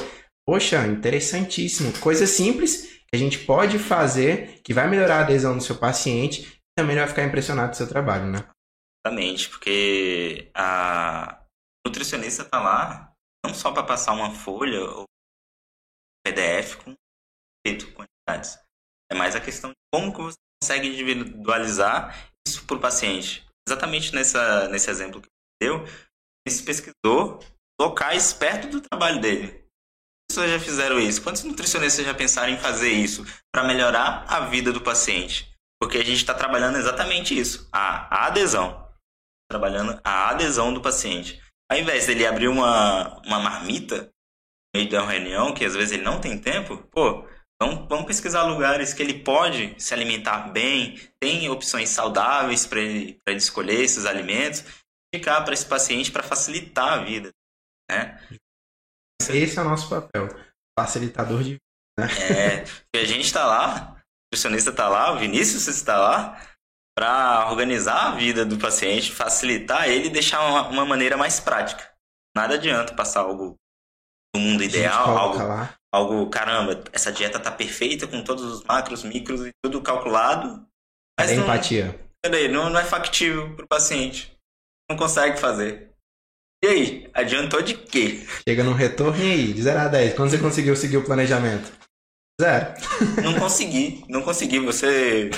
Poxa, 0.46 0.86
interessantíssimo. 0.86 1.92
Coisa 2.00 2.26
simples 2.26 3.00
que 3.08 3.16
a 3.16 3.18
gente 3.18 3.40
pode 3.40 3.78
fazer 3.78 4.60
que 4.64 4.72
vai 4.72 4.88
melhorar 4.88 5.18
a 5.18 5.20
adesão 5.20 5.56
do 5.56 5.62
seu 5.62 5.76
paciente 5.76 6.42
e 6.42 6.80
também 6.80 6.96
vai 6.96 7.06
ficar 7.06 7.24
impressionado 7.24 7.68
com 7.68 7.74
o 7.74 7.76
seu 7.76 7.88
trabalho, 7.88 8.26
né? 8.26 8.48
Exatamente, 9.04 9.48
porque 9.48 10.50
a 10.54 11.42
nutricionista 11.86 12.42
está 12.42 12.60
lá 12.60 13.12
não 13.44 13.54
só 13.54 13.72
para 13.72 13.82
passar 13.82 14.12
uma 14.12 14.30
folha 14.30 14.80
ou 14.80 15.04
PDF 16.24 16.76
com 16.76 16.94
feito 17.66 17.92
quantidades. 17.92 18.58
É 19.10 19.14
mais 19.14 19.34
a 19.34 19.40
questão 19.40 19.70
de 19.70 19.76
como 19.92 20.12
que 20.12 20.20
você 20.20 20.36
consegue 20.62 20.88
individualizar 20.88 22.30
isso 22.46 22.64
para 22.66 22.76
o 22.76 22.80
paciente. 22.80 23.46
Exatamente 23.66 24.14
nessa, 24.14 24.68
nesse 24.68 24.90
exemplo 24.90 25.20
que 25.20 25.28
você 25.60 25.68
deu, 25.68 25.84
ele 26.46 26.62
pesquisou 26.62 27.40
locais 27.80 28.32
perto 28.32 28.68
do 28.68 28.80
trabalho 28.80 29.20
dele 29.20 29.60
pessoas 30.30 30.50
já 30.50 30.60
fizeram 30.60 30.98
isso? 31.00 31.22
Quantos 31.22 31.42
nutricionistas 31.42 32.04
já 32.04 32.14
pensaram 32.14 32.52
em 32.52 32.58
fazer 32.58 32.90
isso 32.90 33.26
para 33.52 33.64
melhorar 33.64 34.24
a 34.28 34.40
vida 34.40 34.72
do 34.72 34.80
paciente? 34.80 35.52
Porque 35.80 35.98
a 35.98 36.04
gente 36.04 36.18
está 36.18 36.32
trabalhando 36.32 36.78
exatamente 36.78 37.36
isso, 37.38 37.68
a, 37.72 38.26
adesão. 38.26 38.88
Trabalhando 39.50 40.00
a 40.04 40.30
adesão 40.30 40.72
do 40.72 40.80
paciente. 40.80 41.42
Ao 41.70 41.76
invés 41.76 42.06
dele 42.06 42.26
abrir 42.26 42.48
uma, 42.48 43.20
uma 43.26 43.40
marmita 43.40 44.02
no 44.02 44.80
meio 44.80 44.90
da 44.90 45.04
reunião, 45.04 45.52
que 45.52 45.64
às 45.64 45.74
vezes 45.74 45.92
ele 45.92 46.04
não 46.04 46.20
tem 46.20 46.38
tempo, 46.38 46.76
pô, 46.92 47.26
vamos, 47.60 47.88
vamos 47.88 48.06
pesquisar 48.06 48.44
lugares 48.44 48.94
que 48.94 49.02
ele 49.02 49.14
pode 49.14 49.74
se 49.78 49.92
alimentar 49.92 50.52
bem, 50.52 51.00
tem 51.20 51.48
opções 51.50 51.88
saudáveis 51.88 52.66
para 52.66 52.80
ele, 52.80 53.20
ele 53.26 53.38
escolher 53.38 53.80
esses 53.80 54.06
alimentos, 54.06 54.64
ficar 55.14 55.42
para 55.42 55.54
esse 55.54 55.66
paciente 55.66 56.12
para 56.12 56.22
facilitar 56.22 56.92
a 56.92 57.04
vida. 57.04 57.30
Né? 57.90 58.20
Esse 59.28 59.58
é 59.58 59.62
o 59.62 59.64
nosso 59.64 59.88
papel, 59.88 60.28
facilitador 60.78 61.42
de 61.42 61.50
vida. 61.52 61.60
Né? 61.98 62.06
É, 62.30 62.64
e 62.94 62.98
a 62.98 63.04
gente 63.04 63.24
está 63.24 63.46
lá, 63.46 63.92
o 63.92 64.32
nutricionista 64.32 64.70
está 64.70 64.88
lá, 64.88 65.12
o 65.12 65.18
Vinícius 65.18 65.66
está 65.66 65.98
lá, 65.98 66.40
para 66.96 67.50
organizar 67.50 68.08
a 68.08 68.16
vida 68.16 68.44
do 68.44 68.58
paciente, 68.58 69.12
facilitar 69.12 69.88
ele 69.88 70.06
e 70.06 70.10
deixar 70.10 70.40
uma, 70.46 70.68
uma, 70.68 70.84
maneira 70.84 71.16
mais 71.16 71.40
prática. 71.40 71.88
Nada 72.36 72.54
adianta 72.54 72.94
passar 72.94 73.20
algo 73.20 73.56
do 74.34 74.40
mundo 74.40 74.62
ideal, 74.62 75.16
algo, 75.16 75.38
lá. 75.38 75.74
algo, 75.92 76.30
caramba, 76.30 76.84
essa 76.92 77.10
dieta 77.10 77.40
tá 77.40 77.50
perfeita 77.50 78.06
com 78.06 78.22
todos 78.22 78.44
os 78.44 78.64
macros, 78.64 79.02
micros 79.02 79.46
e 79.46 79.50
tudo 79.62 79.82
calculado. 79.82 80.66
Mas 81.18 81.32
é 81.32 81.36
não, 81.36 81.44
empatia. 81.44 82.10
Peraí, 82.22 82.48
não, 82.48 82.70
não 82.70 82.78
é 82.78 82.84
factível 82.84 83.54
para 83.56 83.64
o 83.64 83.68
paciente. 83.68 84.36
Não 84.90 84.96
consegue 84.96 85.38
fazer. 85.38 85.94
E 86.64 86.66
aí, 86.66 87.10
adiantou 87.14 87.62
de 87.62 87.74
quê? 87.74 88.26
Chega 88.46 88.64
no 88.64 88.72
retorno 88.72 89.22
e 89.22 89.32
aí, 89.32 89.52
de 89.52 89.62
0 89.62 89.78
a 89.78 89.86
10, 89.86 90.14
quando 90.14 90.30
você 90.30 90.38
conseguiu 90.38 90.74
seguir 90.74 90.96
o 90.96 91.04
planejamento? 91.04 91.72
Zero. 92.40 92.74
Não 93.22 93.38
consegui, 93.38 94.02
não 94.08 94.22
consegui. 94.22 94.58
Você 94.60 95.30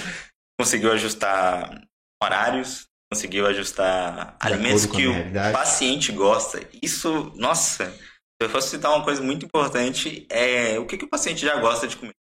conseguiu 0.59 0.93
ajustar 0.93 1.85
horários, 2.23 2.87
conseguiu 3.13 3.45
ajustar 3.47 4.37
de 4.39 4.47
alimentos 4.47 4.87
que 4.87 5.07
o 5.09 5.33
paciente 5.53 6.13
gosta. 6.13 6.61
Isso, 6.81 7.33
nossa, 7.35 7.91
se 7.91 7.99
eu 8.41 8.49
fosse 8.49 8.71
citar 8.71 8.93
uma 8.93 9.05
coisa 9.05 9.21
muito 9.21 9.45
importante, 9.45 10.27
é 10.31 10.79
o 10.79 10.87
que, 10.87 10.97
que 10.97 11.05
o 11.05 11.11
paciente 11.11 11.41
já 11.41 11.61
gosta 11.61 11.89
de 11.89 11.97
comer. 11.97 12.15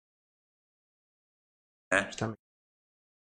É. 1.93 2.09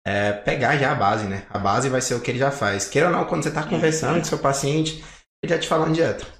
É, 0.08 0.32
pegar 0.32 0.74
já 0.78 0.92
a 0.92 0.94
base, 0.94 1.26
né? 1.26 1.42
A 1.50 1.58
base 1.58 1.90
vai 1.90 2.00
ser 2.00 2.14
o 2.14 2.20
que 2.20 2.30
ele 2.30 2.38
já 2.38 2.50
faz. 2.50 2.86
Queira 2.86 3.08
ou 3.08 3.12
não, 3.12 3.26
quando 3.26 3.42
você 3.42 3.50
está 3.50 3.62
conversando 3.62 4.16
com 4.16 4.24
seu 4.24 4.38
paciente, 4.38 5.04
ele 5.42 5.52
já 5.52 5.58
te 5.58 5.68
fala 5.68 5.86
em 5.86 5.92
dieta. 5.92 6.26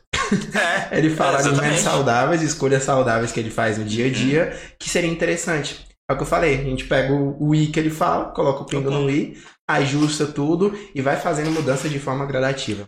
É, 0.90 0.92
ele 0.98 1.08
fala 1.08 1.42
de 1.42 1.48
alimentos 1.48 1.80
saudáveis, 1.80 2.42
escolhas 2.42 2.82
saudáveis 2.82 3.32
que 3.32 3.40
ele 3.40 3.50
faz 3.50 3.78
no 3.78 3.84
dia 3.84 4.06
a 4.06 4.10
dia, 4.10 4.58
que 4.78 4.88
seria 4.88 5.10
interessante. 5.10 5.86
É 6.10 6.12
o 6.12 6.16
que 6.16 6.22
eu 6.22 6.26
falei, 6.26 6.60
a 6.60 6.64
gente 6.64 6.84
pega 6.84 7.12
o, 7.14 7.54
I 7.54 7.68
que 7.68 7.80
ele 7.80 7.88
fala, 7.88 8.26
coloca 8.32 8.62
o 8.62 8.66
pingo 8.66 8.90
no 8.90 9.10
I, 9.10 9.38
ajusta 9.68 10.26
tudo 10.26 10.72
e 10.94 11.00
vai 11.00 11.16
fazendo 11.16 11.50
mudança 11.50 11.88
de 11.88 11.98
forma 11.98 12.26
gradativa. 12.26 12.86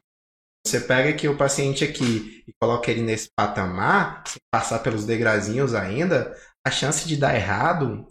Você 0.66 0.80
pega 0.80 1.10
aqui 1.10 1.28
o 1.28 1.37
paciente 1.37 1.82
aqui 1.82 2.44
e 2.46 2.52
coloca 2.60 2.90
ele 2.90 3.02
nesse 3.02 3.28
patamar, 3.34 4.22
sem 4.26 4.40
passar 4.50 4.78
pelos 4.80 5.06
degrazinhos 5.06 5.75
ainda, 5.75 6.34
a 6.66 6.70
chance 6.70 7.08
de 7.08 7.16
dar 7.16 7.34
errado 7.34 8.06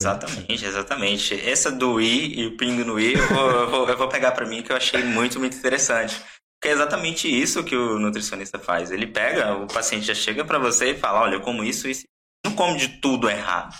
Exatamente, 0.00 0.64
exatamente. 0.64 1.48
Essa 1.48 1.70
do 1.70 2.00
I 2.00 2.40
e 2.40 2.46
o 2.46 2.56
pingo 2.56 2.84
no 2.84 2.98
I 2.98 3.14
eu 3.14 3.28
vou, 3.28 3.50
eu 3.50 3.70
vou, 3.70 3.88
eu 3.88 3.96
vou 3.96 4.08
pegar 4.08 4.32
para 4.32 4.46
mim 4.46 4.62
que 4.62 4.72
eu 4.72 4.76
achei 4.76 5.02
muito, 5.02 5.38
muito 5.38 5.56
interessante. 5.56 6.20
Que 6.60 6.68
é 6.68 6.72
exatamente 6.72 7.28
isso 7.28 7.64
que 7.64 7.76
o 7.76 7.98
nutricionista 7.98 8.58
faz. 8.58 8.90
Ele 8.90 9.06
pega, 9.06 9.54
o 9.54 9.66
paciente 9.66 10.06
já 10.06 10.14
chega 10.14 10.44
para 10.44 10.58
você 10.58 10.92
e 10.92 10.98
fala: 10.98 11.20
Olha, 11.20 11.34
eu 11.34 11.40
como 11.40 11.62
isso, 11.62 11.88
isso. 11.88 12.04
Não 12.44 12.54
come 12.54 12.78
de 12.78 13.00
tudo 13.00 13.28
errado. 13.28 13.74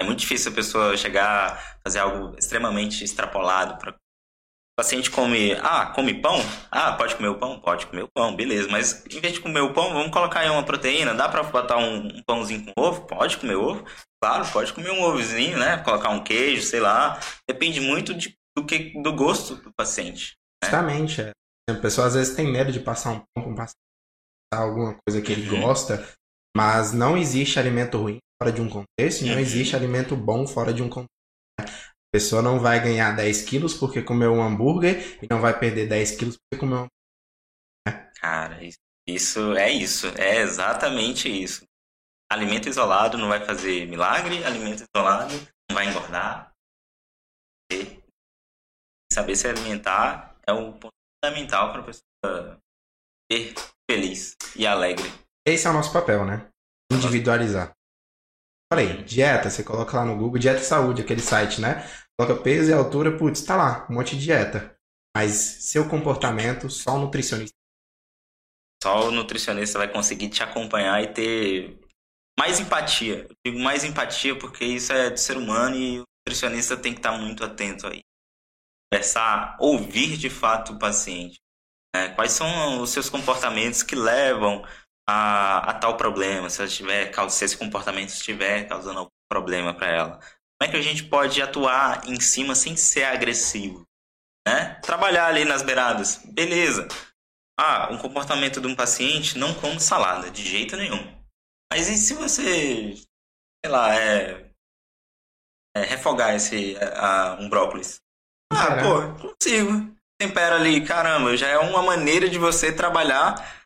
É 0.00 0.04
muito 0.04 0.20
difícil 0.20 0.50
a 0.50 0.54
pessoa 0.54 0.96
chegar 0.96 1.78
fazer 1.84 1.98
algo 1.98 2.36
extremamente 2.38 3.04
extrapolado. 3.04 3.78
Pra... 3.78 3.94
O 4.80 4.82
paciente 4.82 5.10
come, 5.10 5.52
ah, 5.60 5.92
come 5.94 6.14
pão? 6.22 6.38
Ah, 6.70 6.92
pode 6.92 7.14
comer 7.14 7.28
o 7.28 7.38
pão? 7.38 7.60
Pode 7.60 7.86
comer 7.86 8.04
o 8.04 8.08
pão, 8.08 8.34
beleza. 8.34 8.66
Mas 8.70 9.04
em 9.10 9.20
vez 9.20 9.34
de 9.34 9.40
comer 9.40 9.60
o 9.60 9.74
pão, 9.74 9.92
vamos 9.92 10.10
colocar 10.10 10.40
aí 10.40 10.48
uma 10.48 10.62
proteína. 10.62 11.12
Dá 11.12 11.28
para 11.28 11.42
botar 11.42 11.76
um, 11.76 12.06
um 12.06 12.22
pãozinho 12.22 12.64
com 12.64 12.72
ovo? 12.82 13.02
Pode 13.02 13.36
comer 13.36 13.56
ovo. 13.56 13.84
Claro, 14.22 14.50
pode 14.50 14.72
comer 14.72 14.90
um 14.90 15.02
ovozinho, 15.02 15.58
né? 15.58 15.76
Colocar 15.84 16.08
um 16.08 16.24
queijo, 16.24 16.62
sei 16.62 16.80
lá. 16.80 17.20
Depende 17.46 17.78
muito 17.78 18.14
de, 18.14 18.34
do, 18.56 18.64
que, 18.64 18.98
do 19.02 19.12
gosto 19.12 19.56
do 19.56 19.70
paciente. 19.70 20.38
Né? 20.64 20.70
Justamente, 20.70 21.20
é. 21.20 21.32
A 21.68 21.74
pessoa 21.74 22.06
às 22.06 22.14
vezes 22.14 22.34
tem 22.34 22.50
medo 22.50 22.72
de 22.72 22.80
passar 22.80 23.10
um 23.10 23.18
pão 23.18 23.44
para 23.44 23.52
um 23.52 23.54
paciente, 23.54 23.76
alguma 24.50 24.96
coisa 25.06 25.20
que 25.20 25.30
ele 25.30 25.50
uhum. 25.50 25.60
gosta, 25.60 26.08
mas 26.56 26.94
não 26.94 27.18
existe 27.18 27.58
alimento 27.58 27.98
ruim 27.98 28.16
fora 28.42 28.50
de 28.50 28.62
um 28.62 28.68
contexto, 28.70 29.26
não 29.26 29.34
uhum. 29.34 29.40
existe 29.40 29.76
alimento 29.76 30.16
bom 30.16 30.46
fora 30.46 30.72
de 30.72 30.82
um 30.82 30.88
contexto. 30.88 31.19
A 32.10 32.18
pessoa 32.18 32.42
não 32.42 32.58
vai 32.58 32.82
ganhar 32.82 33.14
10 33.14 33.42
quilos 33.42 33.72
porque 33.72 34.02
comeu 34.02 34.32
um 34.32 34.42
hambúrguer 34.42 35.16
e 35.22 35.28
não 35.30 35.40
vai 35.40 35.56
perder 35.56 35.88
10 35.88 36.16
quilos 36.16 36.36
porque 36.36 36.58
comeu 36.58 36.84
um? 36.84 36.88
Cara, 38.20 38.60
isso 39.06 39.56
é 39.56 39.70
isso, 39.70 40.08
é 40.18 40.40
exatamente 40.40 41.28
isso. 41.28 41.64
Alimento 42.30 42.68
isolado 42.68 43.16
não 43.16 43.28
vai 43.28 43.44
fazer 43.46 43.86
milagre, 43.86 44.44
alimento 44.44 44.84
isolado 44.92 45.34
não 45.70 45.74
vai 45.74 45.88
engordar. 45.88 46.52
E 47.72 48.02
saber 49.12 49.36
se 49.36 49.46
alimentar 49.46 50.36
é 50.44 50.52
um 50.52 50.72
ponto 50.72 50.94
fundamental 51.24 51.70
para 51.70 51.80
a 51.80 51.84
pessoa 51.84 52.58
ser 53.30 53.54
feliz 53.88 54.34
e 54.56 54.66
alegre. 54.66 55.08
Esse 55.46 55.68
é 55.68 55.70
o 55.70 55.72
nosso 55.72 55.92
papel, 55.92 56.24
né? 56.24 56.48
Individualizar. 56.92 57.72
Falei, 58.72 59.02
dieta, 59.02 59.50
você 59.50 59.64
coloca 59.64 59.96
lá 59.96 60.04
no 60.04 60.16
Google, 60.16 60.38
dieta 60.38 60.62
saúde, 60.62 61.02
aquele 61.02 61.20
site, 61.20 61.60
né? 61.60 61.82
Coloca 62.18 62.40
peso 62.42 62.70
e 62.70 62.72
altura, 62.72 63.16
putz, 63.16 63.42
tá 63.42 63.56
lá, 63.56 63.86
um 63.90 63.94
monte 63.94 64.16
de 64.16 64.24
dieta. 64.24 64.76
Mas 65.16 65.32
seu 65.32 65.88
comportamento, 65.88 66.70
só 66.70 66.94
o 66.94 67.00
nutricionista. 67.00 67.56
Só 68.82 69.08
o 69.08 69.10
nutricionista 69.10 69.78
vai 69.78 69.92
conseguir 69.92 70.28
te 70.28 70.42
acompanhar 70.42 71.02
e 71.02 71.12
ter 71.12 71.80
mais 72.38 72.60
empatia. 72.60 73.26
Eu 73.28 73.36
digo 73.44 73.58
mais 73.58 73.84
empatia 73.84 74.38
porque 74.38 74.64
isso 74.64 74.92
é 74.92 75.10
do 75.10 75.18
ser 75.18 75.36
humano 75.36 75.76
e 75.76 76.00
o 76.00 76.04
nutricionista 76.20 76.76
tem 76.76 76.92
que 76.92 77.00
estar 77.00 77.18
muito 77.18 77.44
atento 77.44 77.86
aí 77.86 78.00
conversar, 78.92 79.56
ouvir 79.60 80.16
de 80.16 80.28
fato 80.28 80.72
o 80.72 80.78
paciente. 80.78 81.38
Né? 81.94 82.08
Quais 82.14 82.32
são 82.32 82.82
os 82.82 82.90
seus 82.90 83.08
comportamentos 83.08 83.82
que 83.82 83.94
levam 83.94 84.64
a, 85.10 85.70
a 85.70 85.74
tal 85.74 85.96
problema? 85.96 86.48
Se, 86.48 86.60
ela 86.60 86.70
tiver, 86.70 87.12
se 87.30 87.44
esse 87.44 87.56
comportamento 87.56 88.10
estiver 88.10 88.68
causando 88.68 89.00
algum 89.00 89.10
problema 89.28 89.74
para 89.74 89.88
ela. 89.88 90.10
Como 90.18 90.68
é 90.68 90.68
que 90.68 90.76
a 90.76 90.82
gente 90.82 91.04
pode 91.04 91.40
atuar 91.40 92.06
em 92.06 92.20
cima 92.20 92.54
sem 92.54 92.76
ser 92.76 93.04
agressivo? 93.04 93.86
Né? 94.46 94.74
Trabalhar 94.82 95.26
ali 95.26 95.44
nas 95.44 95.62
beiradas. 95.62 96.20
Beleza. 96.24 96.86
Ah, 97.58 97.88
um 97.90 97.98
comportamento 97.98 98.60
de 98.60 98.66
um 98.66 98.74
paciente 98.74 99.36
não 99.36 99.54
come 99.54 99.80
salada, 99.80 100.30
de 100.30 100.42
jeito 100.42 100.76
nenhum. 100.76 101.20
Mas 101.72 101.88
e 101.88 101.96
se 101.96 102.14
você, 102.14 102.94
sei 102.94 103.70
lá, 103.70 103.94
é, 103.94 104.50
é 105.76 105.82
refogar 105.82 106.34
esse, 106.34 106.76
a, 106.96 107.36
um 107.38 107.48
brócolis? 107.48 108.00
Ah, 108.52 108.66
Caramba. 108.66 109.14
pô, 109.14 109.28
consigo. 109.28 109.94
Tempera 110.18 110.56
ali, 110.56 110.84
caramba, 110.84 111.36
já 111.36 111.48
é 111.48 111.58
uma 111.58 111.82
maneira 111.82 112.28
de 112.28 112.38
você 112.38 112.70
trabalhar 112.74 113.59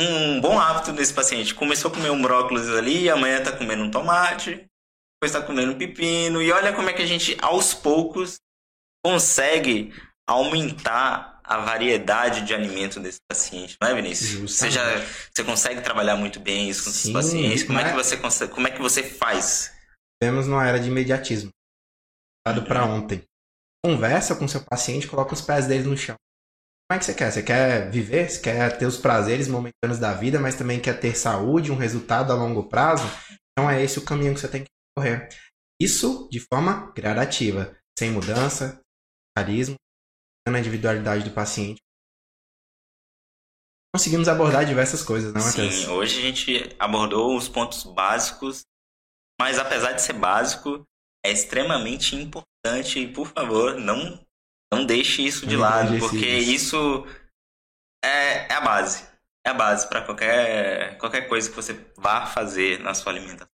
um 0.00 0.40
bom 0.40 0.58
hábito 0.58 0.92
desse 0.92 1.12
paciente. 1.12 1.54
Começou 1.54 1.90
a 1.90 1.94
comer 1.94 2.10
um 2.10 2.22
brócolis 2.22 2.68
ali, 2.70 3.10
amanhã 3.10 3.42
tá 3.42 3.52
comendo 3.52 3.82
um 3.82 3.90
tomate, 3.90 4.66
depois 5.20 5.32
tá 5.32 5.42
comendo 5.42 5.72
um 5.72 5.78
pepino. 5.78 6.40
E 6.40 6.50
olha 6.50 6.72
como 6.72 6.88
é 6.88 6.92
que 6.92 7.02
a 7.02 7.06
gente, 7.06 7.36
aos 7.40 7.74
poucos, 7.74 8.38
consegue 9.04 9.92
aumentar 10.26 11.40
a 11.44 11.58
variedade 11.58 12.42
de 12.42 12.54
alimento 12.54 13.00
desse 13.00 13.18
paciente, 13.28 13.76
não 13.82 13.88
é, 13.88 13.94
Vinícius? 13.94 14.52
Você 14.52 14.70
já 14.70 14.82
você 15.34 15.42
consegue 15.42 15.80
trabalhar 15.80 16.14
muito 16.14 16.38
bem 16.38 16.70
isso 16.70 16.84
com 16.84 16.90
os 16.90 17.10
pacientes? 17.10 17.64
Como 17.64 17.78
é, 17.78 17.90
que 17.90 17.96
você 17.96 18.16
consegue, 18.16 18.52
como 18.52 18.68
é 18.68 18.70
que 18.70 18.80
você 18.80 19.02
faz? 19.02 19.72
Vemos 20.22 20.46
numa 20.46 20.66
era 20.66 20.78
de 20.78 20.88
imediatismo. 20.88 21.50
Dado 22.46 22.60
uhum. 22.60 22.66
para 22.66 22.84
ontem. 22.84 23.24
Conversa 23.84 24.36
com 24.36 24.46
seu 24.46 24.62
paciente, 24.62 25.08
coloca 25.08 25.34
os 25.34 25.40
pés 25.40 25.66
dele 25.66 25.88
no 25.88 25.96
chão. 25.96 26.14
Como 26.90 26.96
é 26.96 26.98
que 26.98 27.04
você 27.04 27.14
quer? 27.14 27.30
Você 27.30 27.42
quer 27.44 27.88
viver? 27.88 28.28
Você 28.28 28.40
quer 28.40 28.76
ter 28.76 28.84
os 28.84 28.98
prazeres 28.98 29.46
momentâneos 29.46 30.00
da 30.00 30.12
vida, 30.12 30.40
mas 30.40 30.56
também 30.56 30.80
quer 30.80 30.98
ter 30.98 31.14
saúde, 31.14 31.70
um 31.70 31.76
resultado 31.76 32.32
a 32.32 32.34
longo 32.34 32.68
prazo? 32.68 33.04
Então 33.52 33.70
é 33.70 33.80
esse 33.80 34.00
o 34.00 34.04
caminho 34.04 34.34
que 34.34 34.40
você 34.40 34.48
tem 34.48 34.64
que 34.64 34.70
correr. 34.98 35.28
Isso 35.80 36.28
de 36.32 36.40
forma 36.40 36.90
gradativa, 36.90 37.78
sem 37.96 38.10
mudança, 38.10 38.80
carisma, 39.38 39.76
na 40.48 40.58
individualidade 40.58 41.22
do 41.22 41.30
paciente. 41.30 41.80
Conseguimos 43.94 44.26
abordar 44.26 44.66
diversas 44.66 45.04
coisas, 45.04 45.32
não, 45.32 45.44
Matheus? 45.44 45.72
Sim, 45.72 45.90
hoje 45.90 46.18
a 46.18 46.22
gente 46.22 46.76
abordou 46.76 47.36
os 47.36 47.48
pontos 47.48 47.84
básicos, 47.84 48.62
mas 49.40 49.60
apesar 49.60 49.92
de 49.92 50.02
ser 50.02 50.14
básico, 50.14 50.84
é 51.24 51.30
extremamente 51.30 52.16
importante 52.16 52.98
e, 52.98 53.12
por 53.12 53.28
favor, 53.28 53.76
não, 53.76 54.20
não 54.72 54.84
deixe 54.84 55.22
isso 55.22 55.46
de 55.46 55.56
lado, 55.56 55.98
porque 55.98 56.26
isso, 56.26 57.06
é, 58.04 58.52
é 58.52 58.54
a 58.54 58.60
base. 58.60 59.04
É 59.46 59.50
a 59.50 59.54
base 59.54 59.88
para 59.88 60.02
qualquer, 60.02 60.98
qualquer 60.98 61.22
coisa 61.22 61.48
que 61.48 61.56
você 61.56 61.78
vá 61.96 62.26
fazer 62.26 62.78
na 62.80 62.94
sua 62.94 63.12
alimentação. 63.12 63.48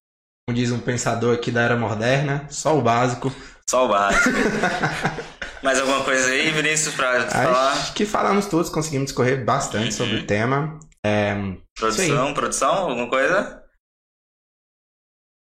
Como 0.48 0.56
diz 0.56 0.70
um 0.70 0.80
pensador 0.80 1.34
aqui 1.34 1.50
da 1.50 1.62
era 1.62 1.76
moderna, 1.76 2.46
só 2.50 2.76
o 2.76 2.82
básico. 2.82 3.32
Só 3.68 3.86
o 3.86 3.88
básico. 3.88 4.30
Mais 5.62 5.80
alguma 5.80 6.04
coisa 6.04 6.30
aí, 6.30 6.50
Vinícius, 6.50 6.94
pra 6.94 7.28
falar? 7.28 7.72
Acho 7.72 7.94
que 7.94 8.04
falamos 8.04 8.46
todos, 8.46 8.70
conseguimos 8.70 9.06
discorrer 9.06 9.44
bastante 9.44 9.86
uhum. 9.86 9.92
sobre 9.92 10.16
o 10.18 10.26
tema. 10.26 10.78
É... 11.04 11.34
Produção, 11.74 12.34
produção, 12.34 12.90
alguma 12.90 13.08
coisa? 13.08 13.64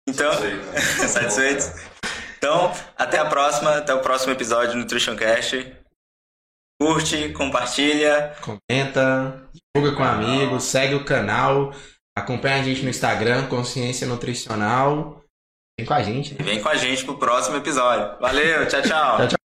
Então, 0.09 0.31
satisfeitos? 1.09 1.73
Então, 2.47 2.73
até 2.97 3.19
a 3.19 3.25
próxima, 3.25 3.79
até 3.79 3.93
o 3.93 4.01
próximo 4.01 4.33
episódio 4.33 4.75
do 4.75 4.79
Nutrition 4.79 5.17
Cast. 5.17 5.77
Curte, 6.81 7.33
compartilha. 7.33 8.37
Comenta, 8.41 9.51
divulga 9.75 9.97
com 9.97 10.05
amigos, 10.05 10.63
segue 10.63 10.95
o 10.95 11.05
canal, 11.05 11.73
acompanha 12.17 12.61
a 12.61 12.63
gente 12.63 12.85
no 12.85 12.89
Instagram, 12.91 13.49
Consciência 13.49 14.07
Nutricional. 14.07 15.25
Vem 15.77 15.89
com 15.89 15.95
a 15.95 16.03
gente. 16.05 16.35
Né? 16.35 16.45
Vem 16.45 16.63
com 16.63 16.69
a 16.69 16.77
gente 16.77 17.05
pro 17.05 17.19
próximo 17.19 17.57
episódio. 17.57 18.17
Valeu, 18.21 18.69
tchau, 18.69 18.83
tchau. 18.83 19.17
tchau, 19.17 19.29
tchau. 19.29 19.46